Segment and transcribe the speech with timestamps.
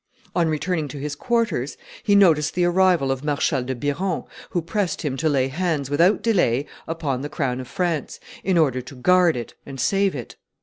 [0.35, 5.03] On returning to his quarters, he noticed the arrival of Marshal de Biron, who pressed
[5.03, 9.37] him to lay hands without delay upon the crown of France, in order to guard
[9.37, 10.37] it and save it.